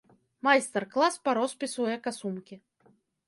[0.45, 2.55] Майстар-клас па роспісу эка-сумкі.